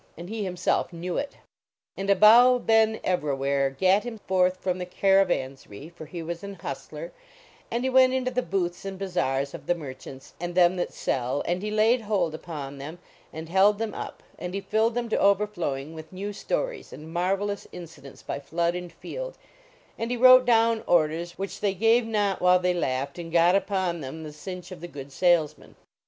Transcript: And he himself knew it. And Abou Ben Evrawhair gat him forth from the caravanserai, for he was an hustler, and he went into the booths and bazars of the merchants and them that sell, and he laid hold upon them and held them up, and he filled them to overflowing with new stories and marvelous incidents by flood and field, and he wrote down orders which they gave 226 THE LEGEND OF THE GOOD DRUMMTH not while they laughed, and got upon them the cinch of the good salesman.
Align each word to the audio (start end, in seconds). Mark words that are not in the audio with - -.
And 0.17 0.29
he 0.31 0.43
himself 0.43 0.91
knew 0.91 1.19
it. 1.19 1.37
And 1.95 2.09
Abou 2.09 2.57
Ben 2.57 2.97
Evrawhair 3.03 3.69
gat 3.77 4.03
him 4.03 4.17
forth 4.17 4.57
from 4.57 4.79
the 4.79 4.85
caravanserai, 4.87 5.89
for 5.89 6.07
he 6.07 6.23
was 6.23 6.43
an 6.43 6.55
hustler, 6.55 7.11
and 7.69 7.83
he 7.83 7.89
went 7.91 8.11
into 8.11 8.31
the 8.31 8.41
booths 8.41 8.83
and 8.83 8.97
bazars 8.97 9.53
of 9.53 9.67
the 9.67 9.75
merchants 9.75 10.33
and 10.39 10.55
them 10.55 10.75
that 10.77 10.91
sell, 10.91 11.43
and 11.45 11.61
he 11.61 11.69
laid 11.69 12.01
hold 12.01 12.33
upon 12.33 12.79
them 12.79 12.97
and 13.31 13.47
held 13.49 13.77
them 13.77 13.93
up, 13.93 14.23
and 14.39 14.55
he 14.55 14.61
filled 14.61 14.95
them 14.95 15.07
to 15.09 15.19
overflowing 15.19 15.93
with 15.93 16.11
new 16.11 16.33
stories 16.33 16.91
and 16.91 17.13
marvelous 17.13 17.67
incidents 17.71 18.23
by 18.23 18.39
flood 18.39 18.73
and 18.73 18.91
field, 18.91 19.37
and 19.99 20.09
he 20.09 20.17
wrote 20.17 20.45
down 20.45 20.83
orders 20.87 21.37
which 21.37 21.59
they 21.59 21.75
gave 21.75 22.05
226 22.05 22.09
THE 22.09 22.09
LEGEND 22.09 22.09
OF 22.09 22.09
THE 22.09 22.09
GOOD 22.09 22.11
DRUMMTH 22.11 22.41
not 22.41 22.41
while 22.41 22.59
they 22.59 22.73
laughed, 22.73 23.19
and 23.19 23.31
got 23.31 23.55
upon 23.73 24.01
them 24.01 24.23
the 24.23 24.33
cinch 24.33 24.71
of 24.71 24.81
the 24.81 24.87
good 24.87 25.11
salesman. 25.11 25.75